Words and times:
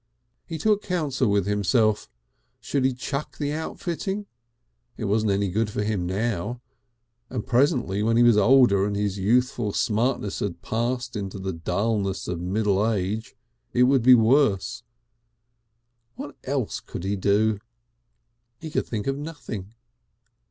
He 0.47 0.57
took 0.57 0.81
counsel 0.81 1.29
with 1.29 1.45
himself. 1.45 2.09
Should 2.59 2.85
he 2.85 2.93
"chuck" 2.95 3.37
the 3.37 3.51
outfitting? 3.53 4.25
It 4.97 5.03
wasn't 5.05 5.31
any 5.31 5.51
good 5.51 5.69
for 5.69 5.83
him 5.83 6.07
now, 6.07 6.59
and 7.29 7.45
presently 7.45 8.01
when 8.01 8.17
he 8.17 8.23
was 8.23 8.35
older 8.35 8.83
and 8.87 8.95
his 8.95 9.19
youthful 9.19 9.73
smartness 9.73 10.39
had 10.39 10.63
passed 10.63 11.15
into 11.15 11.37
the 11.37 11.53
dulness 11.53 12.27
of 12.27 12.39
middle 12.41 12.89
age 12.91 13.35
it 13.73 13.83
would 13.83 14.01
be 14.01 14.15
worse. 14.15 14.81
What 16.15 16.35
else 16.45 16.79
could 16.79 17.03
he 17.03 17.15
do? 17.15 17.59
He 18.59 18.71
could 18.71 18.87
think 18.87 19.05
of 19.05 19.19
nothing. 19.19 19.75